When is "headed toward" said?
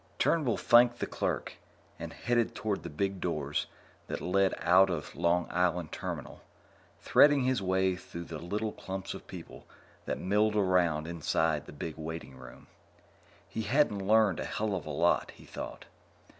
2.11-2.81